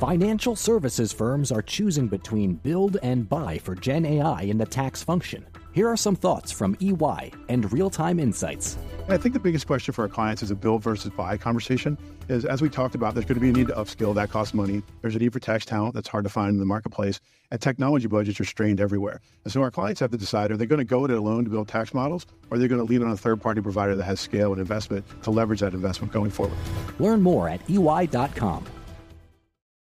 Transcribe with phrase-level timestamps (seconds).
[0.00, 5.02] Financial services firms are choosing between build and buy for Gen AI in the tax
[5.02, 5.46] function.
[5.72, 8.78] Here are some thoughts from EY and real time insights.
[9.10, 11.98] I think the biggest question for our clients is a build versus buy conversation.
[12.30, 14.54] Is as we talked about, there's going to be a need to upskill that costs
[14.54, 14.82] money.
[15.02, 17.20] There's a need for tax talent that's hard to find in the marketplace,
[17.50, 19.20] and technology budgets are strained everywhere.
[19.44, 21.50] And so our clients have to decide: are they going to go it alone to
[21.50, 24.18] build tax models, or are they going to lean on a third-party provider that has
[24.18, 26.56] scale and investment to leverage that investment going forward?
[26.98, 28.64] Learn more at EY.com.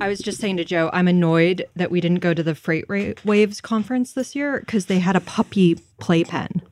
[0.00, 2.86] I was just saying to Joe, I'm annoyed that we didn't go to the Freight
[2.88, 6.62] Ra- Waves conference this year because they had a puppy playpen,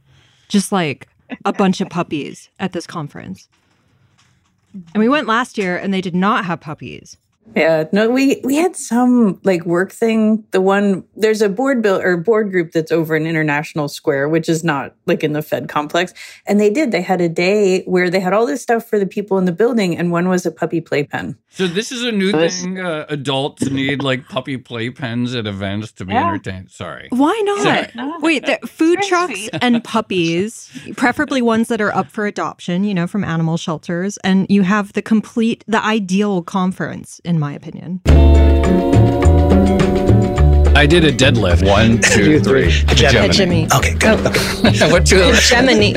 [0.49, 1.09] just like
[1.45, 3.49] a bunch of puppies at this conference.
[4.95, 7.17] And we went last year and they did not have puppies.
[7.57, 10.45] Yeah, no, we we had some like work thing.
[10.53, 14.49] The one there's a board bill or board group that's over in International Square, which
[14.49, 16.13] is not like in the Fed complex.
[16.47, 16.93] And they did.
[16.93, 19.53] They had a day where they had all this stuff for the people in the
[19.53, 21.37] building, and one was a puppy playpen.
[21.51, 22.79] So this is a new thing.
[22.79, 26.29] Uh, adults need like puppy playpens at events to be Yeah.
[26.29, 26.71] entertained.
[26.71, 27.09] Sorry.
[27.11, 28.23] Why not?
[28.23, 33.07] Wait, the food trucks and puppies, preferably ones that are up for adoption, you know,
[33.07, 38.01] from animal shelters, and you have the complete, the ideal conference, in my opinion.
[40.79, 41.67] I did a deadlift.
[41.67, 42.71] One, two, three.
[42.71, 43.67] Hegemony.
[43.75, 44.21] Okay, good.
[44.93, 45.17] what two?
[45.17, 45.97] Hegemony.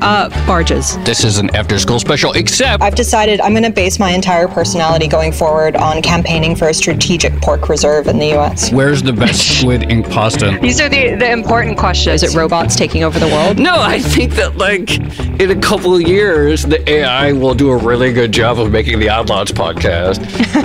[0.00, 0.96] uh, barges.
[0.98, 5.08] This is an after-school special, except I've decided I'm going to base my entire personality
[5.08, 8.70] going forward on campaigning for a strategic pork reserve in the U.S.
[8.72, 10.56] where's the best squid ink pasta?
[10.62, 12.22] These are the, the important questions.
[12.22, 13.58] Is it robots taking over the world?
[13.58, 14.98] No, I think that like
[15.40, 19.00] in a couple of years, the AI will do a really good job of making
[19.00, 20.20] the Odd Lots podcast,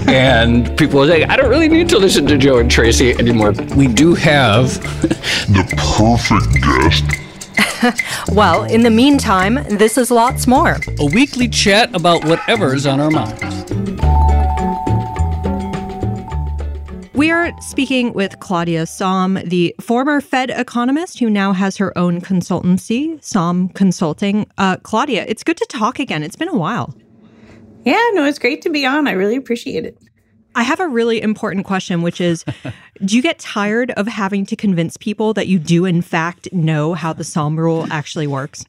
[0.07, 3.53] and people will say, "I don't really need to listen to Joe and Tracy anymore."
[3.75, 4.73] We do have
[5.47, 7.05] the perfect guest.
[8.31, 10.77] Well, in the meantime, this is lots more.
[10.99, 13.71] a weekly chat about whatever's on our minds.
[17.13, 22.19] We are speaking with Claudia Sahm, the former Fed economist who now has her own
[22.19, 24.47] consultancy, Sahm Consulting.
[24.57, 26.23] Uh, Claudia, it's good to talk again.
[26.23, 26.93] It's been a while.
[27.85, 29.07] Yeah, no, it's great to be on.
[29.07, 29.97] I really appreciate it.
[30.55, 32.45] I have a really important question, which is
[33.03, 36.93] Do you get tired of having to convince people that you do, in fact, know
[36.93, 38.65] how the Sahm rule actually works?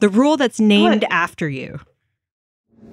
[0.00, 1.80] The rule that's named after you.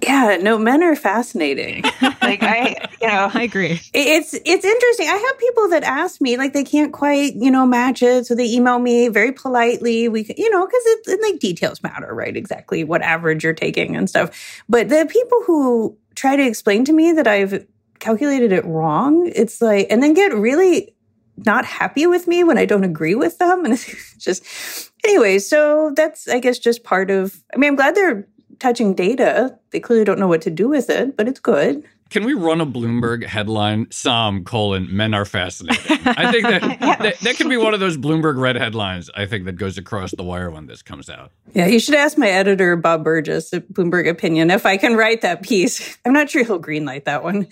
[0.01, 1.83] Yeah, no, men are fascinating.
[2.01, 3.79] like I, you know, I agree.
[3.93, 5.07] It's it's interesting.
[5.07, 8.35] I have people that ask me like they can't quite you know match it, so
[8.35, 10.09] they email me very politely.
[10.09, 12.35] We you know because it, it like details matter, right?
[12.35, 14.63] Exactly what average you're taking and stuff.
[14.67, 17.65] But the people who try to explain to me that I've
[17.99, 20.95] calculated it wrong, it's like and then get really
[21.37, 25.39] not happy with me when I don't agree with them, and it's just anyway.
[25.39, 27.43] So that's I guess just part of.
[27.53, 28.27] I mean, I'm glad they're
[28.59, 29.57] touching data.
[29.71, 31.83] They clearly don't know what to do with it, but it's good.
[32.11, 33.87] Can we run a Bloomberg headline?
[33.87, 35.97] Sahm colon men are fascinating.
[36.05, 39.09] I think that, that that could be one of those Bloomberg red headlines.
[39.15, 41.31] I think that goes across the wire when this comes out.
[41.53, 45.21] Yeah, you should ask my editor, Bob Burgess at Bloomberg Opinion, if I can write
[45.21, 45.97] that piece.
[46.05, 47.47] I'm not sure he'll greenlight that one.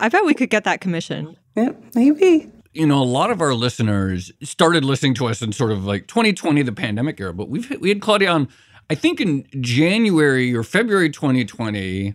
[0.00, 1.36] I bet we could get that commission.
[1.54, 2.50] Yeah, maybe.
[2.72, 6.06] You know, a lot of our listeners started listening to us in sort of like
[6.06, 7.34] 2020, the pandemic era.
[7.34, 8.48] But we've we had Claudia on,
[8.88, 12.14] I think in January or February 2020,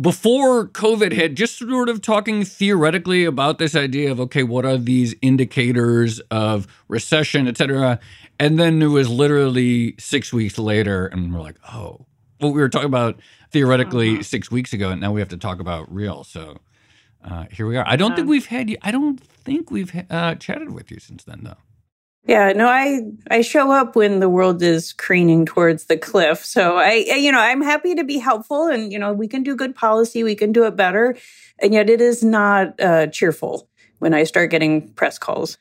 [0.00, 4.78] before COVID hit, just sort of talking theoretically about this idea of okay, what are
[4.78, 7.98] these indicators of recession, et cetera.
[8.38, 12.06] And then it was literally six weeks later, and we're like, oh,
[12.38, 13.18] what we were talking about
[13.50, 14.22] theoretically uh-huh.
[14.22, 16.22] six weeks ago, and now we have to talk about real.
[16.22, 16.58] So
[17.24, 17.84] uh, here we are.
[17.86, 18.76] I don't think we've had you.
[18.82, 21.56] I don't think we've uh, chatted with you since then, though.
[22.26, 23.00] Yeah, no, I
[23.30, 26.44] I show up when the world is craning towards the cliff.
[26.44, 29.56] So I, you know, I'm happy to be helpful, and you know, we can do
[29.56, 31.16] good policy, we can do it better,
[31.58, 33.68] and yet it is not uh, cheerful
[33.98, 35.56] when I start getting press calls,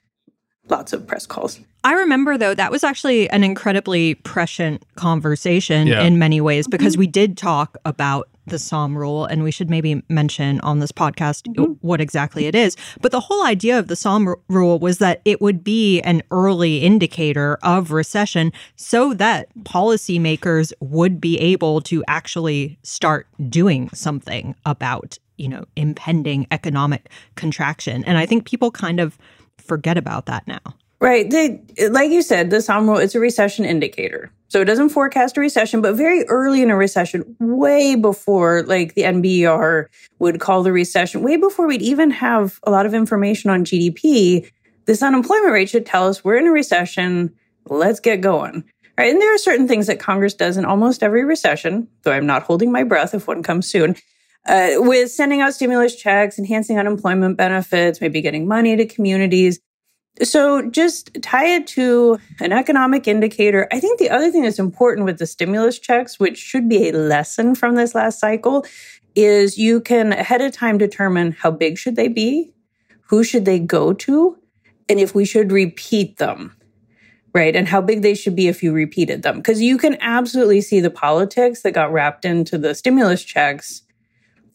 [0.69, 1.59] lots of press calls.
[1.86, 6.04] I remember though that was actually an incredibly prescient conversation Yeah.
[6.04, 10.04] in many ways because we did talk about the Sahm rule and we should maybe
[10.10, 11.74] mention on this podcast mm-hmm.
[11.82, 12.76] what exactly it is.
[13.02, 16.22] But the whole idea of the Sahm r- rule was that it would be an
[16.32, 24.56] early indicator of recession so that policymakers would be able to actually start doing something
[24.66, 28.04] about, you know, impending economic contraction.
[28.06, 29.18] And I think people kind of
[29.58, 30.62] forget about that now.
[31.00, 31.30] Right.
[31.30, 34.32] They, like you said, the Sahm rule, it's a recession indicator.
[34.50, 38.94] So it doesn't forecast a recession, but very early in a recession, way before like
[38.94, 39.88] the NBER
[40.20, 44.50] would call the recession, way before we'd even have a lot of information on GDP,
[44.86, 47.34] this unemployment rate should tell us we're in a recession.
[47.66, 48.64] Let's get going.
[48.98, 49.12] Right.
[49.12, 52.44] And there are certain things that Congress does in almost every recession, though I'm not
[52.44, 53.96] holding my breath if one comes soon.
[54.48, 59.60] Uh, with sending out stimulus checks, enhancing unemployment benefits, maybe getting money to communities.
[60.24, 63.68] So just tie it to an economic indicator.
[63.72, 66.94] I think the other thing that's important with the stimulus checks, which should be a
[66.94, 68.66] lesson from this last cycle,
[69.16, 72.52] is you can ahead of time determine how big should they be,
[73.10, 74.38] who should they go to,
[74.90, 76.54] and if we should repeat them.
[77.34, 77.56] Right.
[77.56, 79.38] And how big they should be if you repeated them.
[79.38, 83.84] Because you can absolutely see the politics that got wrapped into the stimulus checks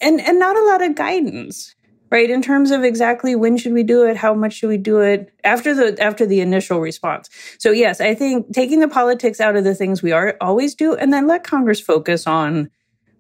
[0.00, 1.76] and, and not a lot of guidance
[2.12, 5.00] right in terms of exactly when should we do it how much should we do
[5.00, 7.29] it after the after the initial response
[7.59, 10.94] so yes i think taking the politics out of the things we are always do
[10.94, 12.70] and then let congress focus on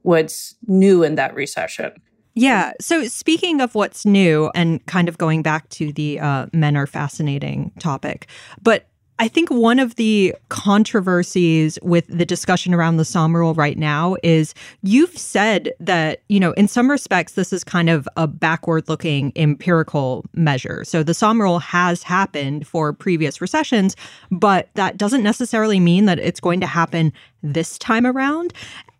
[0.02, 1.92] what's new in that recession
[2.34, 2.72] Yeah.
[2.80, 6.86] So speaking of what's new and kind of going back to the uh, men are
[6.86, 8.26] fascinating topic,
[8.62, 8.86] but
[9.22, 14.16] I think one of the controversies with the discussion around the Sahm rule right now
[14.24, 14.52] is
[14.82, 19.32] you've said that, you know, in some respects, this is kind of a backward looking
[19.36, 20.82] empirical measure.
[20.82, 23.94] So the Sahm rule has happened for previous recessions,
[24.32, 27.12] but that doesn't necessarily mean that it's going to happen
[27.44, 28.52] this time around.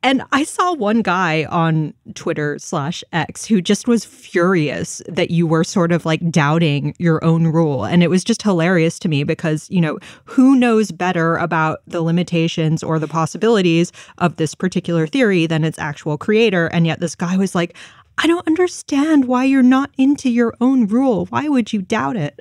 [0.04, 5.46] And I saw one guy on Twitter slash X who just was furious that you
[5.46, 7.84] were sort of like doubting your own rule.
[7.84, 12.02] And it was just hilarious to me because, you know, who knows better about the
[12.02, 16.66] limitations or the possibilities of this particular theory than its actual creator?
[16.66, 17.76] And yet this guy was like,
[18.18, 21.26] I don't understand why you're not into your own rule.
[21.26, 22.40] Why would you doubt it?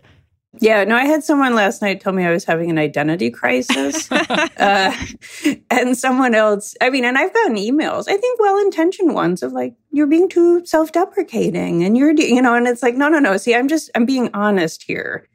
[0.59, 4.11] Yeah, no, I had someone last night tell me I was having an identity crisis.
[4.11, 4.93] uh,
[5.69, 9.53] and someone else, I mean, and I've gotten emails, I think well intentioned ones of
[9.53, 13.19] like, you're being too self deprecating and you're, you know, and it's like, no, no,
[13.19, 13.37] no.
[13.37, 15.25] See, I'm just, I'm being honest here,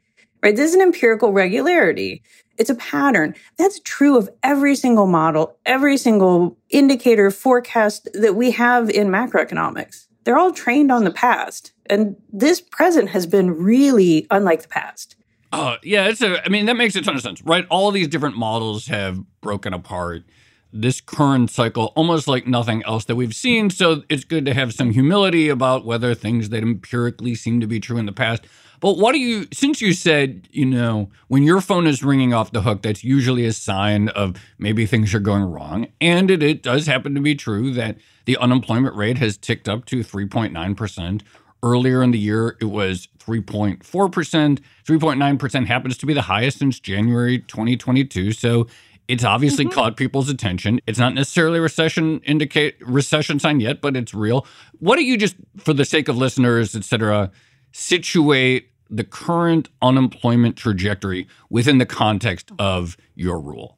[0.43, 0.55] right?
[0.55, 2.21] This is an empirical regularity.
[2.59, 3.33] It's a pattern.
[3.57, 10.07] That's true of every single model, every single indicator forecast that we have in macroeconomics.
[10.27, 11.71] They're all trained on the past.
[11.89, 15.15] And this present has been really unlike the past.
[15.53, 17.65] Oh, yeah, it's a I mean, that makes a ton of sense, right?
[17.69, 20.23] All these different models have broken apart
[20.73, 23.69] this current cycle almost like nothing else that we've seen.
[23.69, 27.79] So it's good to have some humility about whether things that empirically seem to be
[27.79, 28.45] true in the past.
[28.79, 32.51] But what do you, since you said, you know, when your phone is ringing off
[32.51, 35.87] the hook, that's usually a sign of maybe things are going wrong.
[35.99, 39.85] And it, it does happen to be true that the unemployment rate has ticked up
[39.85, 41.21] to 3.9%.
[41.63, 44.59] Earlier in the year, it was 3.4%.
[44.85, 48.31] 3.9% happens to be the highest since January 2022.
[48.31, 48.67] So
[49.07, 49.73] it's obviously Mm-hmm.
[49.73, 50.79] caught people's attention.
[50.85, 54.45] It's not necessarily a recession indicate recession sign yet, but it's real.
[54.79, 57.31] What do you just, for the sake of listeners, et cetera,
[57.71, 63.77] situate the current unemployment trajectory within the context of your rule?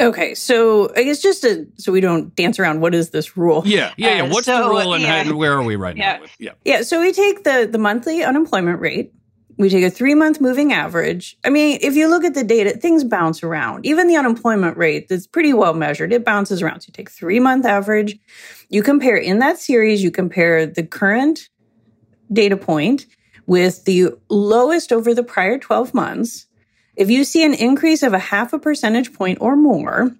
[0.00, 3.62] Okay, so I guess just to, so we don't dance around, what is this rule?
[3.64, 4.22] Yeah, yeah, yeah.
[4.24, 5.20] Uh, What's so, the rule and, yeah.
[5.20, 6.14] and where are we right Yeah.
[6.16, 6.22] now?
[6.22, 6.50] With, yeah.
[6.64, 9.12] Yeah, so we take the the monthly unemployment rate.
[9.56, 11.36] We take a three month moving average.
[11.44, 13.86] I mean, if you look at the data, things bounce around.
[13.86, 16.80] Even the unemployment rate that's pretty well measured, it bounces around.
[16.80, 18.18] So you take three month average.
[18.70, 21.50] You compare in that series, you compare the current
[22.32, 23.06] data point
[23.46, 26.46] with the lowest over the prior 12 months.
[26.96, 30.14] If you see an increase of a half a percentage point or more,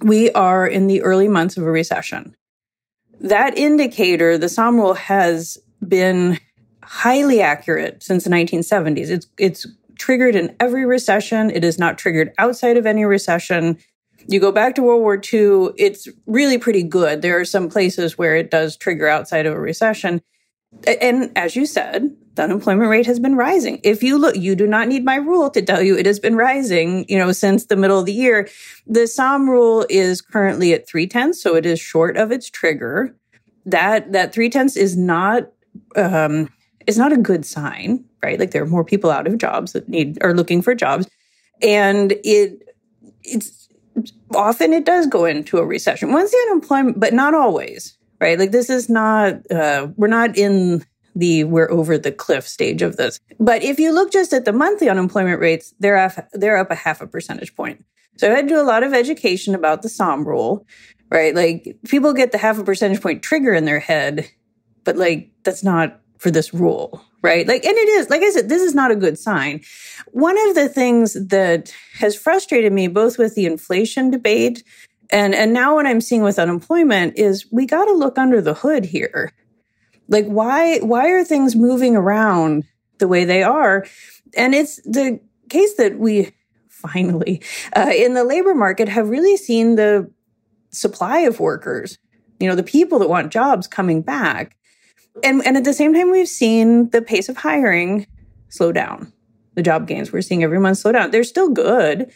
[0.00, 2.34] we are in the early months of a recession.
[3.20, 6.38] That indicator, the Sahm rule, has been
[6.82, 9.10] highly accurate since the 1970s.
[9.10, 9.66] It's it's
[9.98, 11.50] triggered in every recession.
[11.50, 13.76] It is not triggered outside of any recession.
[14.28, 17.22] You go back to World War II, it's really pretty good.
[17.22, 20.22] There are some places where it does trigger outside of a recession.
[20.86, 23.80] And as you said, the unemployment rate has been rising.
[23.82, 26.36] If you look, you do not need my rule to tell you it has been
[26.36, 28.48] rising, you know, since the middle of the year.
[28.86, 33.14] The Sahm rule is currently at three tenths, so it is short of its trigger.
[33.66, 35.50] That that three tenths is not
[35.96, 36.48] um,
[36.86, 38.38] is not a good sign, right?
[38.38, 41.08] Like there are more people out of jobs that need are looking for jobs,
[41.60, 42.62] and it
[43.24, 43.68] it's
[44.34, 48.38] often it does go into a recession once the unemployment, but not always, right?
[48.38, 50.84] Like this is not uh, we're not in
[51.14, 53.18] the we're over the cliff stage of this.
[53.40, 56.76] But if you look just at the monthly unemployment rates, they're up, they're up a
[56.76, 57.84] half a percentage point.
[58.16, 60.66] So I had to do a lot of education about the Sahm rule,
[61.10, 61.34] right?
[61.34, 64.28] Like people get the half a percentage point trigger in their head,
[64.84, 67.46] but like that's not for this rule, right?
[67.46, 69.60] Like, and it is, like I said, this is not a good sign.
[70.08, 74.64] One of the things that has frustrated me both with the inflation debate
[75.10, 78.54] and, and now what I'm seeing with unemployment is we got to look under the
[78.54, 79.32] hood here.
[80.08, 82.64] Like why why are things moving around
[82.98, 83.86] the way they are?
[84.36, 86.32] And it's the case that we
[86.68, 87.42] finally
[87.76, 90.10] uh, in the labor market have really seen the
[90.70, 91.98] supply of workers,
[92.38, 94.56] you know, the people that want jobs coming back.
[95.24, 98.06] And and at the same time we've seen the pace of hiring
[98.48, 99.12] slow down.
[99.54, 101.10] The job gains we're seeing every month slow down.
[101.10, 102.12] They're still good,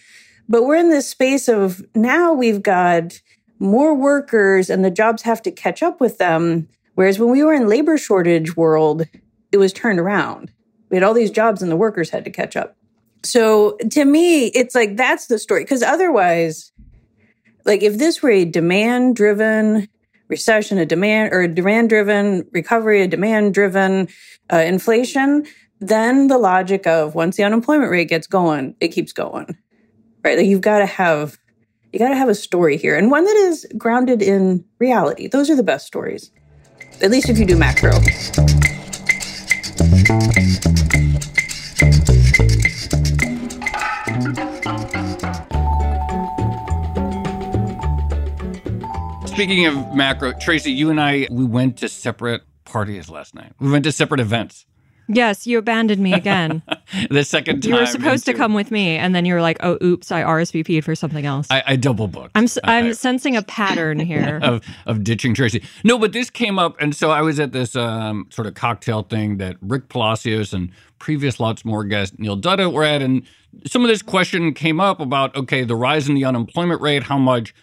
[0.48, 3.20] but we're in this space of now we've got
[3.58, 7.54] more workers and the jobs have to catch up with them Whereas when we were
[7.54, 9.06] in labor shortage world,
[9.50, 10.52] it was turned around.
[10.90, 12.76] We had all these jobs and the workers had to catch up.
[13.24, 15.64] So to me, it's like that's the story.
[15.64, 16.72] Because otherwise,
[17.64, 19.88] like if this were a demand driven
[20.28, 24.08] recession, a demand or a demand driven recovery, a demand driven
[24.52, 25.46] uh, inflation,
[25.80, 29.56] then the logic of once the unemployment rate gets going, it keeps going,
[30.24, 30.36] right?
[30.38, 31.38] Like you've got to have
[31.92, 35.28] you got to have a story here and one that is grounded in reality.
[35.28, 36.30] Those are the best stories
[37.02, 37.92] at least if you do macro.
[49.26, 53.52] Speaking of macro, Tracy, you and I, we went to separate parties last night.
[53.58, 54.66] We went to separate events.
[55.14, 56.62] Yes, you abandoned me again.
[57.10, 57.72] the second time.
[57.72, 60.22] You were supposed to come with me, and then you were like, "Oh, oops, I
[60.22, 62.32] RSVP'd for something else." I, I double booked.
[62.34, 65.62] I'm I'm I, sensing a pattern here of of ditching Tracy.
[65.84, 69.02] No, but this came up, and so I was at this um, sort of cocktail
[69.02, 73.22] thing that Rick Palacios and previous lots more guest Neil Dutta were at, and
[73.66, 77.18] some of this question came up about okay, the rise in the unemployment rate, how
[77.18, 77.54] much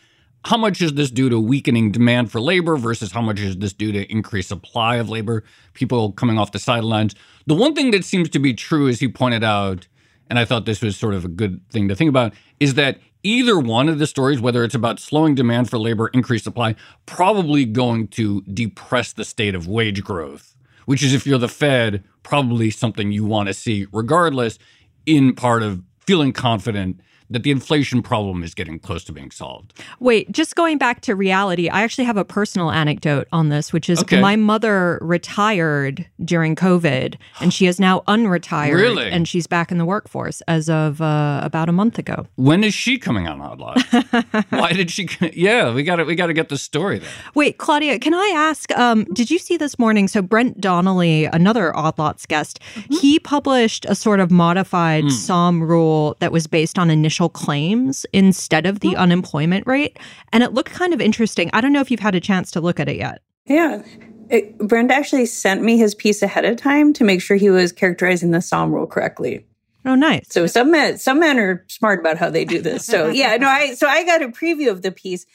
[0.45, 3.73] how much is this due to weakening demand for labor versus how much is this
[3.73, 5.43] due to increased supply of labor,
[5.73, 7.13] people coming off the sidelines?
[7.45, 9.87] The one thing that seems to be true, as he pointed out,
[10.29, 12.99] and I thought this was sort of a good thing to think about, is that
[13.23, 17.65] either one of the stories, whether it's about slowing demand for labor, increased supply, probably
[17.65, 20.55] going to depress the state of wage growth,
[20.85, 24.57] which is, if you're the Fed, probably something you want to see regardless,
[25.05, 26.99] in part of feeling confident
[27.29, 29.73] that the inflation problem is getting close to being solved.
[29.99, 33.89] Wait, just going back to reality, I actually have a personal anecdote on this, which
[33.89, 34.19] is okay.
[34.19, 38.73] my mother retired during COVID and she is now unretired.
[38.73, 39.09] Really?
[39.09, 42.25] And she's back in the workforce as of uh, about a month ago.
[42.35, 43.81] When is she coming on Odd Lot?
[44.49, 45.07] Why did she?
[45.33, 47.09] Yeah, we got to we got to get the story there.
[47.35, 48.75] Wait, Claudia, can I ask?
[48.77, 50.07] Um, did you see this morning?
[50.07, 52.95] So Brent Donnelly, another Odd Lots guest, mm-hmm.
[52.95, 55.09] he published a sort of modified mm.
[55.09, 58.99] Sahm rule that was based on initial claims instead of the oh.
[58.99, 59.97] unemployment rate.
[60.31, 61.49] And it looked kind of interesting.
[61.53, 63.21] I don't know if you've had a chance to look at it yet.
[63.45, 63.83] Yeah.
[64.29, 67.71] It, Brent actually sent me his piece ahead of time to make sure he was
[67.71, 69.45] characterizing the Sahm rule correctly.
[69.85, 70.27] Oh, nice.
[70.29, 72.85] So some men, some men are smart about how they do this.
[72.85, 75.25] So yeah, no, I so I got a preview of the piece.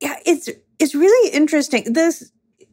[0.00, 1.92] Yeah, it's it's really interesting.
[1.92, 2.30] This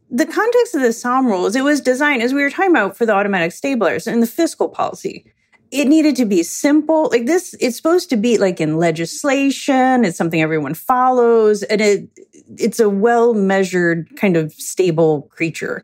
[0.10, 3.06] the context of the Sahm rules, it was designed as we were talking about for
[3.06, 5.32] the automatic stabilizers and the fiscal policy
[5.72, 7.10] it needed to be simple.
[7.10, 10.04] Like this, it's supposed to be like in legislation.
[10.04, 12.10] It's something everyone follows, and it
[12.58, 15.84] it's a well measured kind of stable creature,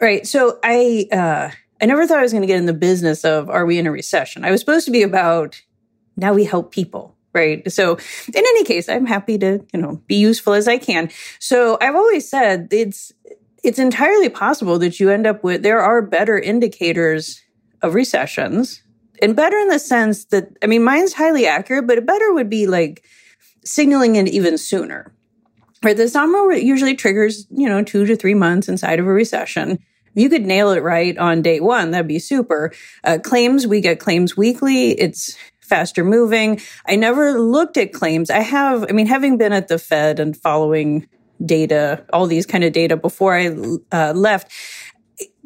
[0.00, 0.26] right?
[0.26, 3.50] So I uh, I never thought I was going to get in the business of
[3.50, 4.44] are we in a recession?
[4.44, 5.60] I was supposed to be about
[6.16, 7.70] now we help people, right?
[7.70, 7.96] So
[8.28, 11.10] in any case, I'm happy to you know be useful as I can.
[11.38, 13.12] So I've always said it's
[13.62, 17.42] it's entirely possible that you end up with there are better indicators
[17.82, 18.82] of recessions
[19.22, 22.66] and better in the sense that, I mean, mine's highly accurate, but better would be
[22.66, 23.04] like
[23.64, 25.12] signaling it even sooner.
[25.82, 25.96] Right.
[25.96, 29.72] The Sahm rule usually triggers, you know, two to three months inside of a recession.
[29.72, 32.72] If you could nail it right on day one, that'd be super.
[33.04, 34.90] Uh, claims, we get claims weekly.
[34.92, 36.60] It's faster moving.
[36.86, 38.30] I never looked at claims.
[38.30, 41.06] I have, I mean, having been at the Fed and following
[41.44, 43.54] data, all these kind of data before I
[43.92, 44.50] uh, left,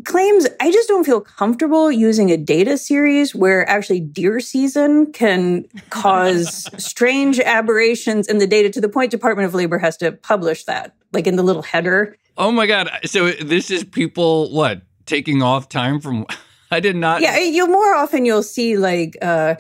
[0.04, 5.66] claims I just don't feel comfortable using a data series where actually deer season can
[5.90, 10.64] cause strange aberrations in the data to the point Department of Labor has to publish
[10.64, 12.16] that, like in the little header.
[12.37, 12.90] Oh my god!
[13.04, 16.26] So this is people what taking off time from?
[16.71, 17.21] I did not.
[17.21, 19.56] Yeah, you more often you'll see like uh,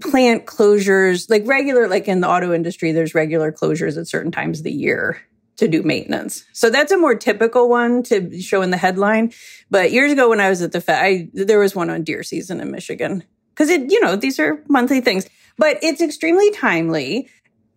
[0.00, 2.92] plant closures, like regular, like in the auto industry.
[2.92, 5.18] There's regular closures at certain times of the year
[5.56, 6.44] to do maintenance.
[6.52, 9.32] So that's a more typical one to show in the headline.
[9.70, 12.22] But years ago when I was at the Fed, I, there was one on deer
[12.22, 17.28] season in Michigan because it, you know, these are monthly things, but it's extremely timely.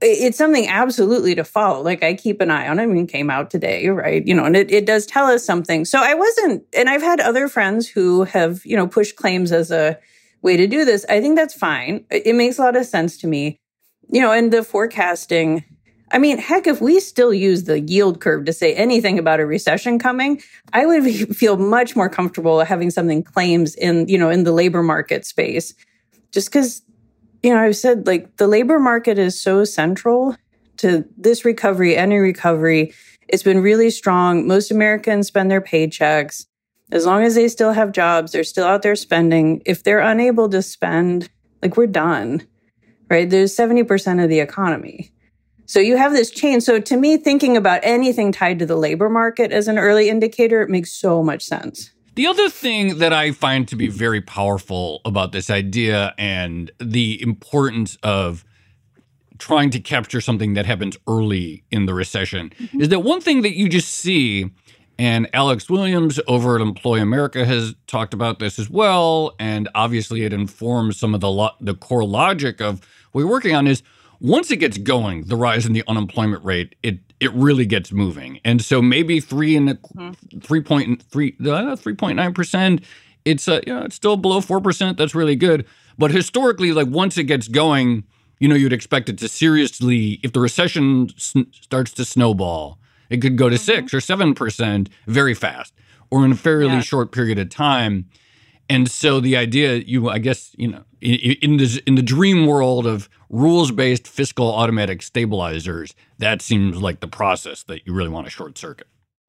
[0.02, 1.82] It's something absolutely to follow.
[1.82, 2.84] Like I keep an eye on it.
[2.84, 4.26] I mean, came out today, right?
[4.26, 5.86] You know, and it, it does tell us something.
[5.86, 9.72] So I wasn't, and I've had other friends who have, you know, pushed claims as
[9.72, 9.98] a
[10.42, 11.06] way to do this.
[11.10, 12.06] I think that's fine.
[12.10, 13.60] It makes a lot of sense to me.
[14.12, 15.66] You know, and the forecasting,
[16.12, 19.46] I mean, heck, if we still use the yield curve to say anything about a
[19.46, 20.42] recession coming,
[20.74, 21.04] I would
[21.38, 25.74] feel much more comfortable having something claims in, you know, in the labor market space.
[26.32, 26.82] Just because,
[27.44, 30.36] you know, I've said like the labor market is so central
[30.78, 32.94] to this recovery, any recovery.
[33.28, 34.48] It's been really strong.
[34.48, 36.46] Most Americans spend their paychecks.
[36.92, 39.62] As long as they still have jobs, they're still out there spending.
[39.66, 41.30] If they're unable to spend,
[41.62, 42.48] like we're done,
[43.10, 43.30] right?
[43.30, 45.12] There's 70% of the economy.
[45.70, 46.62] So you have this chain.
[46.62, 50.64] So to me, thinking about anything tied to the labor market as an early indicator
[50.64, 51.92] it makes so much sense.
[52.16, 57.22] The other thing that I find to be very powerful about this idea and the
[57.22, 58.44] importance of
[59.38, 62.82] trying to capture something that happens early in the recession mm-hmm.
[62.82, 64.50] is that one thing that you just see,
[64.98, 70.24] and Alex Williams over at Employ America has talked about this as well, and obviously
[70.24, 73.84] it informs some of the lo- the core logic of what we're working on is
[74.20, 78.40] once it gets going, the rise in the unemployment rate, it it really gets moving.
[78.46, 80.40] And so maybe three and a, mm-hmm.
[80.40, 82.84] three point three uh, three point nine percent.
[83.26, 84.98] It's uh, you know, it's still below four percent.
[84.98, 85.66] That's really good.
[85.98, 88.04] But historically, like once it gets going,
[88.40, 90.20] you know, you'd expect it to seriously.
[90.24, 93.64] If the recession s- starts to snowball, it could go to mm-hmm.
[93.64, 95.74] six or seven percent very fast,
[96.10, 96.82] or in a fairly yeah.
[96.82, 98.10] short period of time.
[98.72, 102.46] And so the idea, you, I guess, you know, in, in the in the dream
[102.46, 108.10] world of rules based fiscal automatic stabilizers, that seems like the process that you really
[108.10, 108.88] want to short circuit.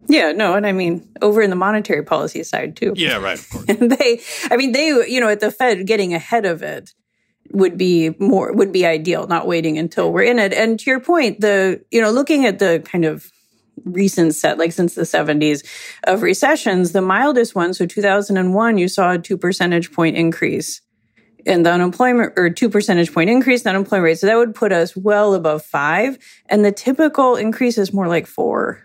[0.08, 2.94] Yeah, no, and I mean over in the monetary policy side too.
[2.96, 3.38] Yeah, right.
[3.38, 3.64] Of course.
[3.66, 6.94] they, I mean, they, you know, at the Fed, getting ahead of it
[7.52, 10.52] would be more would be ideal, not waiting until we're in it.
[10.52, 13.30] And to your point, the you know, looking at the kind of
[13.84, 15.66] recent set, like since the 70s
[16.04, 20.80] of recessions, the mildest one, so 2001, you saw a two percentage point increase
[21.46, 24.18] in the unemployment or two percentage point increase in the unemployment rate.
[24.18, 26.18] So that would put us well above five.
[26.46, 28.82] And the typical increase is more like four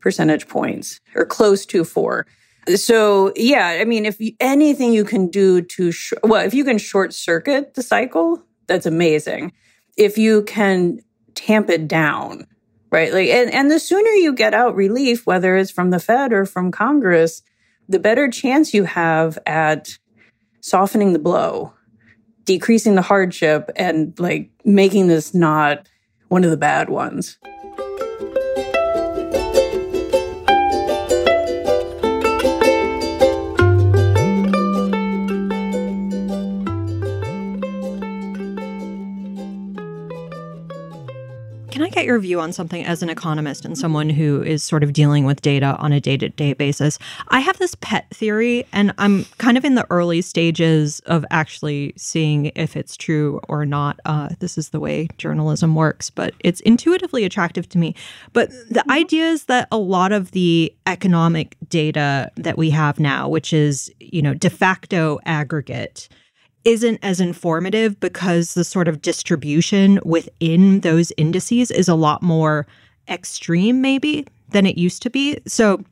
[0.00, 2.26] percentage points or close to four.
[2.74, 6.64] So yeah, I mean, if you, anything you can do to, sh- well, if you
[6.64, 9.52] can short circuit the cycle, that's amazing.
[9.96, 11.00] If you can
[11.34, 12.46] tamp it down,
[12.90, 13.12] right?
[13.12, 16.44] Like, and, and the sooner you get out relief, whether it's from the Fed or
[16.44, 17.42] from Congress,
[17.88, 19.98] the better chance you have at
[20.60, 21.72] softening the blow
[22.48, 25.86] decreasing the hardship and like making this not
[26.28, 27.36] one of the bad ones.
[41.98, 45.24] Get your view on something as an economist and someone who is sort of dealing
[45.24, 46.96] with data on a day to day basis?
[47.28, 51.94] I have this pet theory, and I'm kind of in the early stages of actually
[51.96, 53.98] seeing if it's true or not.
[54.04, 57.96] Uh, this is the way journalism works, but it's intuitively attractive to me.
[58.32, 63.28] But the idea is that a lot of the economic data that we have now,
[63.28, 66.08] which is, you know, de facto aggregate,
[66.68, 72.66] isn't as informative because the sort of distribution within those indices is a lot more
[73.08, 75.38] extreme, maybe, than it used to be.
[75.46, 75.82] So,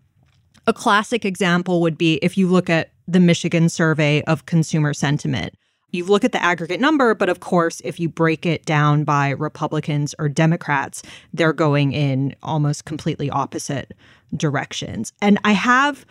[0.66, 5.54] a classic example would be if you look at the Michigan survey of consumer sentiment.
[5.92, 9.30] You look at the aggregate number, but of course, if you break it down by
[9.30, 13.94] Republicans or Democrats, they're going in almost completely opposite
[14.36, 15.12] directions.
[15.22, 16.04] And I have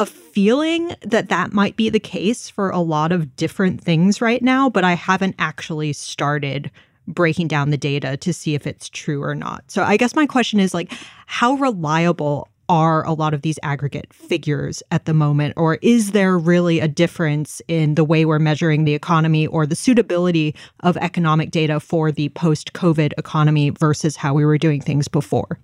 [0.00, 4.42] a feeling that that might be the case for a lot of different things right
[4.42, 6.70] now, but I haven't actually started
[7.06, 9.70] breaking down the data to see if it's true or not.
[9.70, 10.90] So I guess my question is like
[11.26, 16.38] how reliable are a lot of these aggregate figures at the moment or is there
[16.38, 21.50] really a difference in the way we're measuring the economy or the suitability of economic
[21.50, 25.58] data for the post-COVID economy versus how we were doing things before?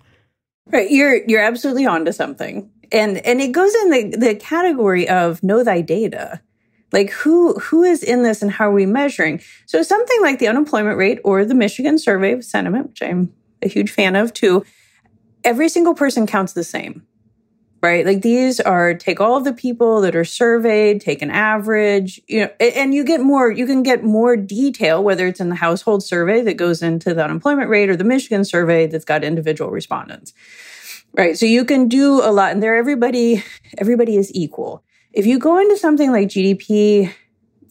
[0.69, 2.69] Right, you're you're absolutely onto something.
[2.91, 6.41] And and it goes in the, the category of know thy data.
[6.91, 9.41] Like who who is in this and how are we measuring?
[9.65, 13.67] So something like the unemployment rate or the Michigan survey of sentiment, which I'm a
[13.67, 14.63] huge fan of too,
[15.43, 17.05] every single person counts the same.
[17.83, 18.05] Right?
[18.05, 22.41] Like these are take all of the people that are surveyed, take an average, you
[22.41, 26.03] know, and you get more, you can get more detail, whether it's in the household
[26.03, 30.33] survey that goes into the unemployment rate or the Michigan survey that's got individual respondents.
[31.13, 31.37] Right.
[31.37, 33.43] So you can do a lot and there everybody,
[33.77, 34.83] everybody is equal.
[35.13, 37.11] If you go into something like GDP,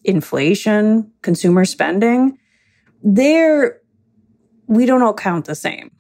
[0.04, 2.38] inflation, consumer spending,
[3.02, 3.80] there
[4.66, 5.92] we don't all count the same.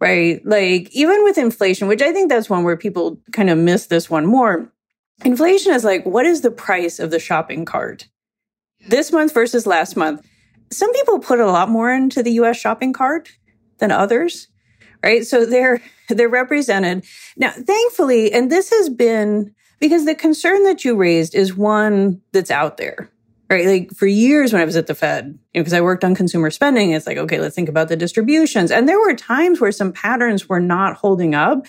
[0.00, 0.44] Right?
[0.44, 4.10] Like even with inflation, which I think that's one where people kind of miss this
[4.10, 4.70] one more.
[5.24, 8.08] Inflation is like what is the price of the shopping cart
[8.88, 10.26] this month versus last month?
[10.72, 13.30] Some people put a lot more into the US shopping cart
[13.78, 14.48] than others
[15.02, 15.26] right?
[15.26, 15.80] So they're
[16.14, 17.04] they're represented.
[17.36, 22.52] Now, thankfully, and this has been because the concern that you raised is one that's
[22.52, 23.10] out there,
[23.50, 23.66] right?
[23.66, 26.14] Like for years when I was at the Fed, you know, because I worked on
[26.14, 28.70] consumer spending, it's like, okay, let's think about the distributions.
[28.70, 31.66] And there were times where some patterns were not holding up.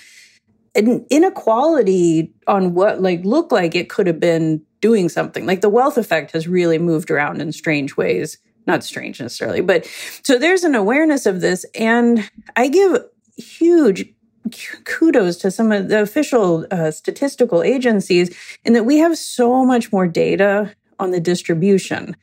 [0.75, 5.45] And inequality on what like looked like it could have been doing something.
[5.45, 8.37] Like the wealth effect has really moved around in strange ways.
[8.67, 9.89] Not strange necessarily, but
[10.23, 11.65] so there's an awareness of this.
[11.75, 13.03] And I give
[13.37, 14.12] huge
[14.85, 19.91] kudos to some of the official uh, statistical agencies in that we have so much
[19.91, 22.15] more data on the distribution.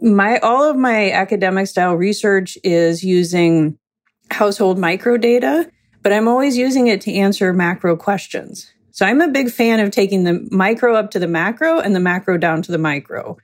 [0.00, 3.78] My all of my academic style research is using
[4.30, 5.70] household micro data,
[6.02, 8.72] but I'm always using it to answer macro questions.
[8.92, 12.00] So I'm a big fan of taking the micro up to the macro and the
[12.00, 13.36] macro down to the micro,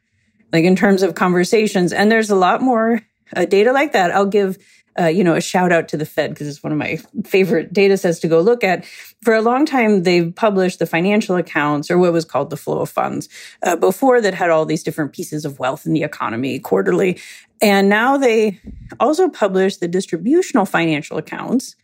[0.53, 1.93] like in terms of conversations.
[1.93, 3.01] And there's a lot more
[3.35, 4.11] uh, data like that.
[4.11, 4.59] I'll give
[4.99, 7.73] uh, you know, a shout out to the Fed because it's one of my favorite
[7.73, 8.85] data sets to go look at.
[9.23, 12.81] For a long time, they've published the financial accounts or what was called the flow
[12.81, 13.29] of funds
[13.63, 17.21] uh, before that had all these different pieces of wealth in the economy quarterly.
[17.61, 18.61] And now they
[19.01, 21.77] also publish the distributional financial accounts.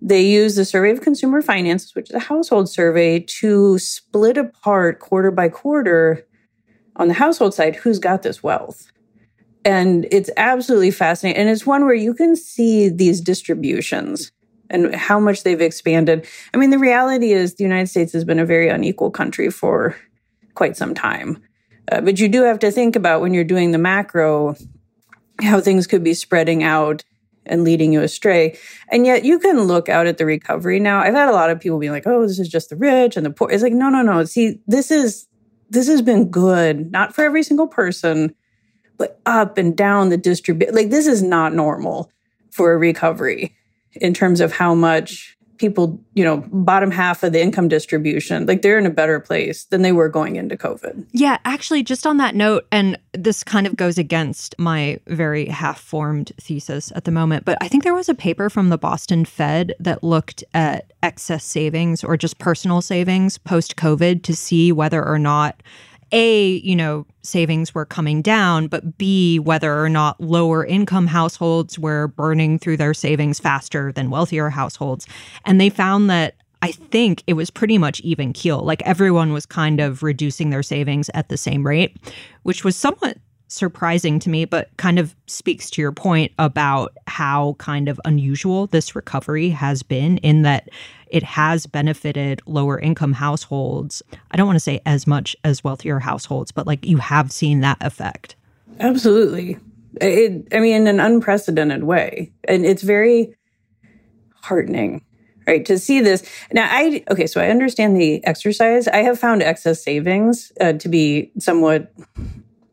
[0.00, 5.00] They use the Survey of Consumer Finances, which is a household survey, to split apart
[5.00, 6.26] quarter by quarter
[6.96, 8.92] on the household side who's got this wealth.
[9.64, 11.40] And it's absolutely fascinating.
[11.40, 14.30] And it's one where you can see these distributions
[14.70, 16.26] and how much they've expanded.
[16.52, 19.96] I mean, the reality is the United States has been a very unequal country for
[20.54, 21.42] quite some time.
[21.90, 24.56] Uh, but you do have to think about when you're doing the macro,
[25.40, 27.04] how things could be spreading out
[27.46, 28.58] and leading you astray.
[28.88, 31.00] And yet you can look out at the recovery now.
[31.00, 33.26] I've had a lot of people be like, oh, this is just the rich and
[33.26, 33.50] the poor.
[33.50, 34.24] It's like, no, no, no.
[34.24, 35.26] See, this is,
[35.68, 38.34] this has been good, not for every single person,
[38.98, 40.74] but up and down the distribution.
[40.74, 42.10] Like this is not normal
[42.50, 43.54] for a recovery
[43.94, 48.62] in terms of how much people, you know, bottom half of the income distribution, like
[48.62, 51.06] they're in a better place than they were going into COVID.
[51.12, 55.80] Yeah, actually, just on that note, and this kind of goes against my very half
[55.80, 59.24] formed thesis at the moment, but I think there was a paper from the Boston
[59.24, 65.04] Fed that looked at excess savings or just personal savings post COVID to see whether
[65.04, 65.62] or not
[66.12, 71.78] a, you know, savings were coming down, but B, whether or not lower income households
[71.78, 75.06] were burning through their savings faster than wealthier households.
[75.44, 78.60] And they found that I think it was pretty much even keel.
[78.60, 81.96] Like everyone was kind of reducing their savings at the same rate,
[82.42, 87.54] which was somewhat surprising to me, but kind of speaks to your point about how
[87.58, 90.68] kind of unusual this recovery has been in that
[91.08, 94.02] it has benefited lower income households.
[94.30, 97.60] I don't want to say as much as wealthier households, but like you have seen
[97.60, 98.36] that effect.
[98.80, 99.58] Absolutely.
[100.00, 102.32] It, I mean, in an unprecedented way.
[102.48, 103.36] And it's very
[104.42, 105.04] heartening
[105.46, 109.42] right to see this now i okay so i understand the exercise i have found
[109.42, 111.92] excess savings uh, to be somewhat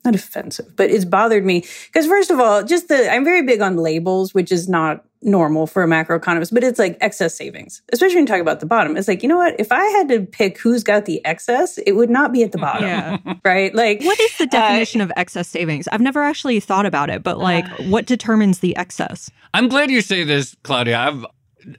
[0.03, 3.61] not offensive, but it's bothered me because first of all, just the I'm very big
[3.61, 8.15] on labels, which is not normal for a macroeconomist, but it's like excess savings, especially
[8.15, 8.97] when you talk about the bottom.
[8.97, 9.59] It's like, you know what?
[9.59, 12.57] If I had to pick who's got the excess, it would not be at the
[12.57, 12.83] bottom.
[12.83, 13.17] Yeah.
[13.43, 13.73] Right.
[13.73, 15.87] Like, what is the definition uh, of excess savings?
[15.87, 19.31] I've never actually thought about it, but like, uh, what determines the excess?
[19.53, 20.97] I'm glad you say this, Claudia.
[20.97, 21.25] I've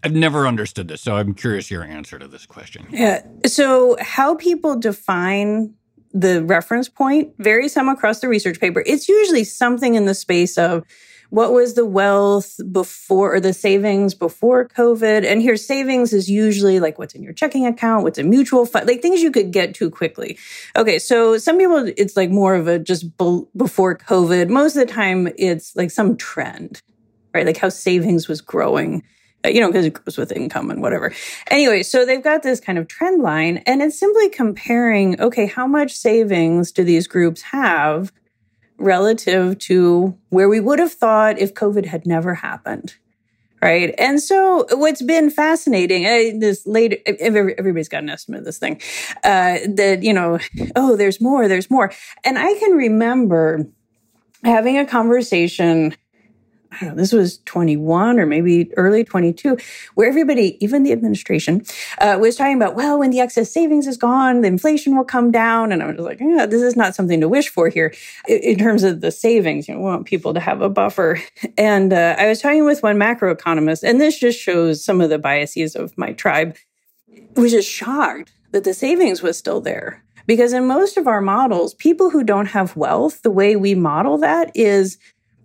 [0.02, 2.86] I've never understood this, so I'm curious your answer to this question.
[2.90, 3.22] Yeah.
[3.46, 5.74] So, how people define
[6.12, 8.82] the reference point varies some across the research paper.
[8.86, 10.84] It's usually something in the space of
[11.30, 15.24] what was the wealth before or the savings before COVID.
[15.24, 18.86] And here, savings is usually like what's in your checking account, what's a mutual fund,
[18.86, 20.36] like things you could get to quickly.
[20.76, 20.98] Okay.
[20.98, 24.50] So some people, it's like more of a just before COVID.
[24.50, 26.82] Most of the time, it's like some trend,
[27.32, 27.46] right?
[27.46, 29.02] Like how savings was growing
[29.44, 31.12] you know, because it goes with income and whatever.
[31.50, 35.66] Anyway, so they've got this kind of trend line and it's simply comparing, okay, how
[35.66, 38.12] much savings do these groups have
[38.78, 42.96] relative to where we would have thought if COVID had never happened?
[43.60, 43.94] Right.
[43.96, 48.80] And so what's been fascinating, this later, everybody's got an estimate of this thing,
[49.22, 50.40] uh, that, you know,
[50.74, 51.92] oh, there's more, there's more.
[52.24, 53.64] And I can remember
[54.42, 55.94] having a conversation
[56.72, 59.58] I don't know, this was 21 or maybe early 22,
[59.94, 61.64] where everybody, even the administration,
[62.00, 65.30] uh, was talking about, well, when the excess savings is gone, the inflation will come
[65.30, 65.70] down.
[65.70, 67.94] And I was like, yeah, this is not something to wish for here
[68.26, 69.68] in terms of the savings.
[69.68, 71.20] You know, we want people to have a buffer.
[71.58, 75.18] And uh, I was talking with one macroeconomist, and this just shows some of the
[75.18, 76.56] biases of my tribe,
[77.36, 80.02] was just shocked that the savings was still there.
[80.26, 84.18] Because in most of our models, people who don't have wealth, the way we model
[84.18, 84.98] that is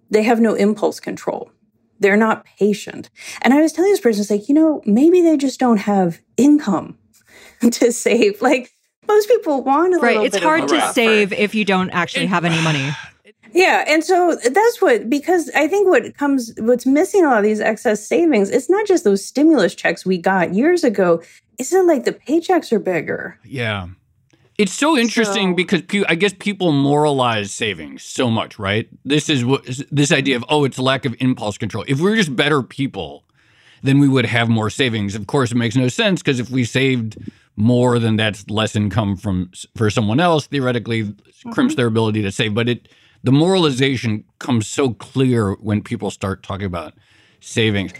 [0.10, 1.52] they have no impulse control.
[2.00, 3.10] They're not patient.
[3.42, 6.20] And I was telling this person, it's like, you know, maybe they just don't have
[6.38, 6.98] income
[7.72, 8.42] to save.
[8.42, 8.72] Like
[9.08, 10.24] most people want a right.
[10.24, 12.92] It's hard to save if you don't actually have any money.
[13.54, 13.86] Yeah.
[13.88, 17.62] And so that's what, because I think what comes, what's missing a lot of these
[17.62, 21.24] excess savings, it's not just those stimulus checks we got years ago.
[21.58, 23.40] Isn't like the paychecks are bigger.
[23.46, 23.88] Yeah.
[24.58, 28.90] It's so interesting so, because pe- I guess people moralize savings so much, right?
[29.06, 31.86] This is what this idea of oh, it's lack of impulse control.
[31.88, 33.24] If we were just better people,
[33.84, 35.14] then we would have more savings.
[35.14, 37.18] Of course, it makes no sense because if we saved
[37.56, 40.48] more, then that's less income from for someone else.
[40.48, 41.52] Theoretically, mm-hmm.
[41.52, 42.56] crimps their ability to save.
[42.56, 42.90] But it
[43.24, 46.96] the moralization comes so clear when people start talking about
[47.42, 47.94] savings.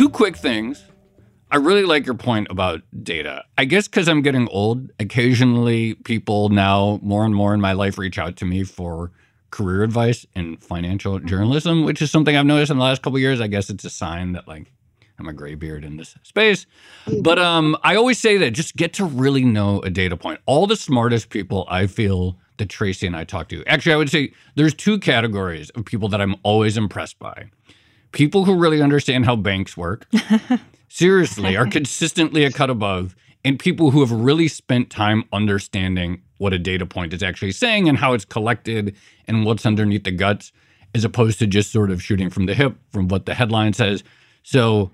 [0.00, 0.82] Two quick things.
[1.50, 3.44] I really like your point about data.
[3.58, 7.98] I guess because I'm getting old, occasionally people now more and more in my life
[7.98, 9.12] reach out to me for
[9.50, 13.42] career advice in financial journalism, which is something I've noticed in the last couple years.
[13.42, 14.72] I guess it's a sign that like
[15.18, 16.64] I'm a graybeard in this space.
[17.20, 20.40] But um, I always say that just get to really know a data point.
[20.46, 23.62] All the smartest people I feel that Tracy and I talk to.
[23.66, 27.50] Actually, I would say there's two categories of people that I'm always impressed by.
[28.12, 30.06] People who really understand how banks work,
[30.88, 36.52] seriously, are consistently a cut above, and people who have really spent time understanding what
[36.52, 38.96] a data point is actually saying and how it's collected
[39.26, 40.52] and what's underneath the guts,
[40.94, 44.02] as opposed to just sort of shooting from the hip from what the headline says.
[44.42, 44.90] So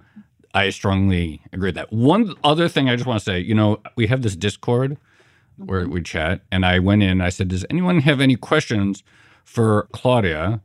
[0.54, 1.92] I strongly agree with that.
[1.92, 4.96] One other thing I just want to say, you know, we have this Discord
[5.56, 7.20] where we chat, and I went in.
[7.20, 9.02] I said, "Does anyone have any questions
[9.44, 10.60] for Claudia?"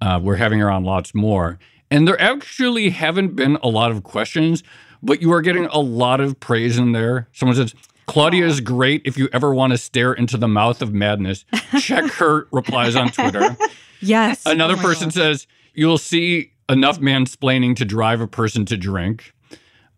[0.00, 1.58] Uh, we're having her on lots more,
[1.92, 4.62] and there actually haven't been a lot of questions,
[5.02, 7.28] but you are getting a lot of praise in there.
[7.32, 7.74] Someone says.
[8.06, 11.44] Claudia is great if you ever want to stare into the mouth of madness.
[11.80, 13.56] Check her replies on Twitter.
[14.00, 14.42] Yes.
[14.46, 15.14] Another oh person God.
[15.14, 19.32] says, You'll see enough mansplaining to drive a person to drink.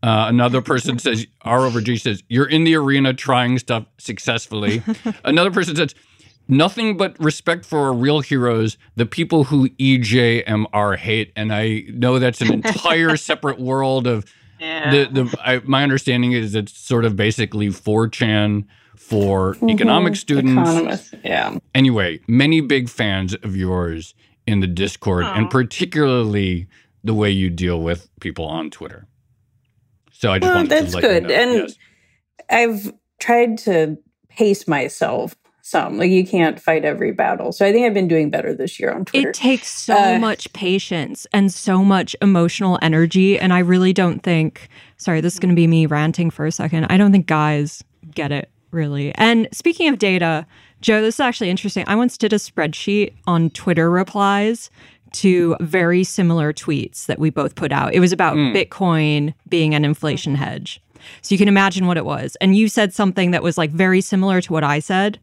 [0.03, 4.83] Uh, another person says, R over G says, you're in the arena trying stuff successfully.
[5.25, 5.95] another person says,
[6.49, 11.33] nothing but respect for real heroes, the people who EJMR hate.
[11.37, 14.25] And I know that's an entire separate world of
[14.61, 14.91] yeah.
[14.91, 19.71] the, the I, my understanding is it's sort of basically 4chan for mm-hmm.
[19.71, 20.71] economic students.
[20.71, 21.59] Economists, yeah.
[21.75, 24.15] Anyway, many big fans of yours
[24.47, 25.39] in the Discord, Aww.
[25.39, 26.69] and particularly
[27.03, 29.07] the way you deal with people on Twitter.
[30.13, 31.23] So I just well, wanted that's to good.
[31.25, 31.35] You know.
[31.35, 31.75] And yes.
[32.49, 35.97] I've tried to pace myself some.
[35.97, 37.51] Like you can't fight every battle.
[37.51, 39.31] So I think I've been doing better this year on Twitter.
[39.31, 43.39] It takes so uh, much patience and so much emotional energy.
[43.39, 46.53] And I really don't think, sorry, this is going to be me ranting for a
[46.53, 46.85] second.
[46.91, 47.83] I don't think guys
[48.15, 49.15] get it really.
[49.15, 50.47] And speaking of data,
[50.83, 51.85] Joe, this is actually interesting.
[51.87, 54.71] I once did a spreadsheet on Twitter replies
[55.13, 57.95] to very similar tweets that we both put out.
[57.95, 58.55] It was about mm.
[58.55, 60.83] Bitcoin being an inflation hedge.
[61.23, 62.37] So you can imagine what it was.
[62.41, 65.19] And you said something that was like very similar to what I said.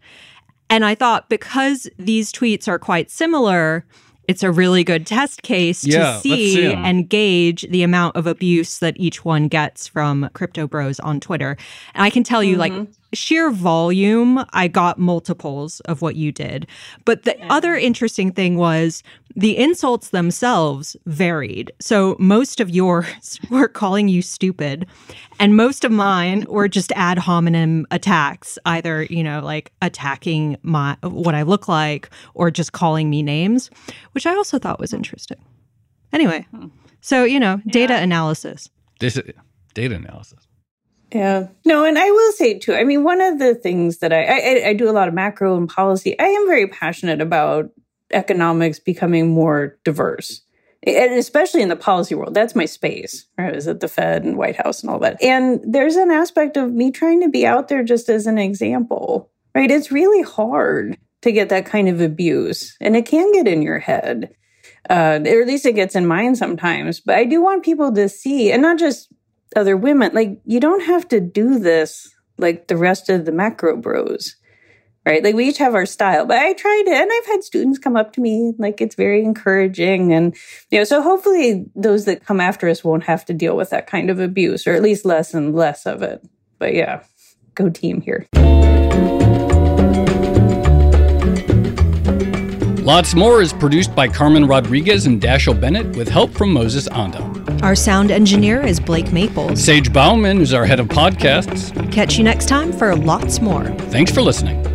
[0.72, 3.86] And I thought because these tweets are quite similar,
[4.30, 8.26] it's a really good test case yeah, to see, see and gauge the amount of
[8.26, 11.58] abuse that each one gets from crypto bros on Twitter.
[11.94, 12.78] And I can tell you, mm-hmm.
[12.78, 16.68] like, sheer volume, I got multiples of what you did.
[17.06, 17.48] But the yeah.
[17.50, 19.04] other interesting thing was
[19.36, 21.72] the insults themselves varied.
[21.80, 24.88] So most of yours were calling you stupid,
[25.40, 30.98] and most of mine were just ad hominem attacks, either, you know, like attacking my
[31.02, 33.70] what I look like or just calling me names,
[34.12, 35.44] which I also thought was interesting.
[36.14, 36.68] Anyway, hmm.
[37.00, 38.02] so, you know, data yeah.
[38.02, 38.70] analysis.
[39.00, 39.20] This
[39.74, 40.48] data analysis.
[41.14, 41.48] Yeah.
[41.66, 44.68] No, and I will say too, I mean, one of the things that I, I,
[44.70, 47.70] I do a lot of macro and policy, I am very passionate about
[48.12, 50.42] economics becoming more diverse.
[50.84, 53.56] And especially in the policy world, that's my space, right?
[53.56, 55.22] Is at the Fed and White House and all that.
[55.22, 59.30] And there's an aspect of me trying to be out there just as an example,
[59.54, 59.70] right?
[59.70, 63.78] It's really hard to get that kind of abuse, and it can get in your
[63.78, 64.34] head,
[64.90, 67.00] uh, or at least it gets in mine sometimes.
[67.00, 69.14] But I do want people to see, and not just
[69.56, 73.78] other women, like you don't have to do this like the rest of the macro
[73.78, 74.36] bros
[75.06, 75.24] right?
[75.24, 77.96] Like we each have our style, but I tried it and I've had students come
[77.96, 80.14] up to me, like it's very encouraging.
[80.14, 80.36] And,
[80.70, 83.88] you know, so hopefully those that come after us won't have to deal with that
[83.88, 86.24] kind of abuse or at least less and less of it.
[86.60, 87.04] But yeah,
[87.56, 88.28] go team here.
[92.82, 97.62] Lots More is produced by Carmen Rodriguez and Dashiell Bennett with help from Moses Ando.
[97.62, 99.64] Our sound engineer is Blake Maples.
[99.64, 101.72] Sage Bauman is our head of podcasts.
[101.92, 103.66] Catch you next time for lots more.
[103.92, 104.71] Thanks for listening.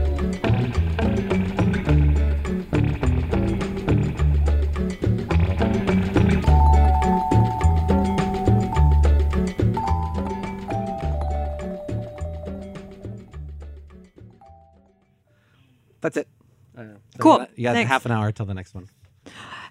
[17.26, 17.32] Cool.
[17.34, 17.88] You got, you got Thanks.
[17.90, 18.88] half an hour till the next one.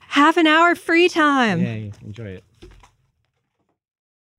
[0.07, 1.61] Half an hour free time.
[1.61, 1.91] Yay.
[2.03, 2.43] Enjoy it.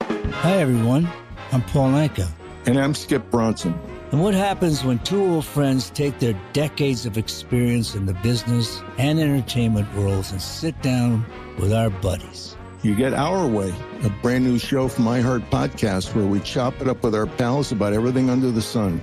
[0.02, 1.08] Hi, everyone.
[1.52, 2.28] I'm Paul Anka.
[2.66, 3.78] And I'm Skip Bronson.
[4.12, 8.82] And what happens when two old friends take their decades of experience in the business
[8.98, 11.24] and entertainment worlds and sit down
[11.58, 12.56] with our buddies?
[12.82, 16.88] You get Our Way, a brand new show from iHeart Podcast where we chop it
[16.88, 19.02] up with our pals about everything under the sun.